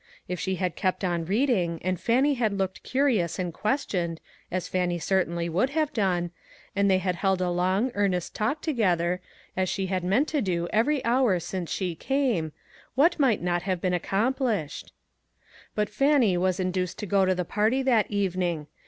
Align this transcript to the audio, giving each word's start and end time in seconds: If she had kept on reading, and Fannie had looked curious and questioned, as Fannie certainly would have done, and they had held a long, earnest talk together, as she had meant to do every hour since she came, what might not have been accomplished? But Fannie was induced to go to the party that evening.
If 0.27 0.39
she 0.39 0.55
had 0.55 0.75
kept 0.75 1.03
on 1.03 1.25
reading, 1.25 1.79
and 1.83 1.99
Fannie 1.99 2.33
had 2.33 2.53
looked 2.57 2.81
curious 2.81 3.37
and 3.37 3.53
questioned, 3.53 4.19
as 4.49 4.67
Fannie 4.67 4.97
certainly 4.97 5.47
would 5.47 5.69
have 5.77 5.93
done, 5.93 6.31
and 6.75 6.89
they 6.89 6.97
had 6.97 7.17
held 7.17 7.39
a 7.39 7.51
long, 7.51 7.91
earnest 7.93 8.33
talk 8.33 8.63
together, 8.63 9.21
as 9.55 9.69
she 9.69 9.85
had 9.85 10.03
meant 10.03 10.27
to 10.29 10.41
do 10.41 10.67
every 10.73 11.05
hour 11.05 11.39
since 11.39 11.69
she 11.71 11.93
came, 11.93 12.51
what 12.95 13.19
might 13.19 13.43
not 13.43 13.61
have 13.61 13.79
been 13.79 13.93
accomplished? 13.93 14.91
But 15.75 15.87
Fannie 15.87 16.35
was 16.35 16.59
induced 16.59 16.97
to 16.97 17.05
go 17.05 17.23
to 17.23 17.35
the 17.35 17.45
party 17.45 17.83
that 17.83 18.09
evening. 18.09 18.65